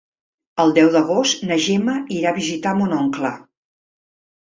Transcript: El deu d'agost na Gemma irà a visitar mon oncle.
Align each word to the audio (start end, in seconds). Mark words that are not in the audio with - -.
El 0.63 0.73
deu 0.77 0.89
d'agost 0.95 1.45
na 1.51 1.59
Gemma 1.67 1.99
irà 2.19 2.35
a 2.35 2.39
visitar 2.41 2.75
mon 2.83 2.99
oncle. 3.05 3.37